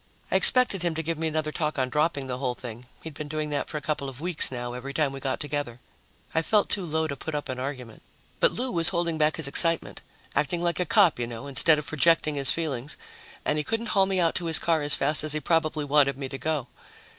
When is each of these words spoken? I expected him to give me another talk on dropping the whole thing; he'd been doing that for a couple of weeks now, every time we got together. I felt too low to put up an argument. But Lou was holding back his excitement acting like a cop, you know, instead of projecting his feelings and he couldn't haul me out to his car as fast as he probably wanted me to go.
I 0.31 0.35
expected 0.35 0.81
him 0.81 0.95
to 0.95 1.03
give 1.03 1.19
me 1.19 1.27
another 1.27 1.51
talk 1.51 1.77
on 1.77 1.89
dropping 1.91 2.25
the 2.25 2.39
whole 2.39 2.55
thing; 2.55 2.87
he'd 3.03 3.13
been 3.13 3.27
doing 3.27 3.51
that 3.51 3.69
for 3.69 3.77
a 3.77 3.81
couple 3.81 4.09
of 4.09 4.19
weeks 4.19 4.49
now, 4.51 4.73
every 4.73 4.95
time 4.95 5.11
we 5.13 5.19
got 5.19 5.39
together. 5.39 5.79
I 6.33 6.41
felt 6.41 6.69
too 6.69 6.87
low 6.87 7.05
to 7.05 7.15
put 7.15 7.35
up 7.35 7.49
an 7.49 7.59
argument. 7.59 8.01
But 8.39 8.51
Lou 8.51 8.71
was 8.71 8.89
holding 8.89 9.19
back 9.19 9.35
his 9.35 9.47
excitement 9.47 10.01
acting 10.35 10.63
like 10.63 10.79
a 10.79 10.87
cop, 10.87 11.19
you 11.19 11.27
know, 11.27 11.45
instead 11.45 11.77
of 11.77 11.85
projecting 11.85 12.33
his 12.33 12.49
feelings 12.49 12.97
and 13.45 13.59
he 13.59 13.63
couldn't 13.63 13.89
haul 13.93 14.07
me 14.07 14.19
out 14.19 14.33
to 14.41 14.45
his 14.47 14.57
car 14.57 14.81
as 14.81 14.95
fast 14.95 15.23
as 15.23 15.33
he 15.33 15.39
probably 15.39 15.85
wanted 15.85 16.17
me 16.17 16.27
to 16.29 16.37
go. 16.39 16.65